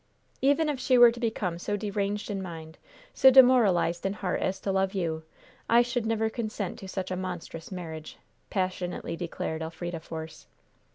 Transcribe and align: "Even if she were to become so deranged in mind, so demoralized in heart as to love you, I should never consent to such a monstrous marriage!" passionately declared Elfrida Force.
"Even 0.41 0.67
if 0.67 0.79
she 0.79 0.97
were 0.97 1.11
to 1.11 1.19
become 1.19 1.59
so 1.59 1.77
deranged 1.77 2.31
in 2.31 2.41
mind, 2.41 2.79
so 3.13 3.29
demoralized 3.29 4.03
in 4.03 4.13
heart 4.13 4.41
as 4.41 4.59
to 4.59 4.71
love 4.71 4.95
you, 4.95 5.21
I 5.69 5.83
should 5.83 6.07
never 6.07 6.27
consent 6.27 6.79
to 6.79 6.87
such 6.87 7.11
a 7.11 7.15
monstrous 7.15 7.71
marriage!" 7.71 8.17
passionately 8.49 9.15
declared 9.15 9.61
Elfrida 9.61 9.99
Force. 9.99 10.47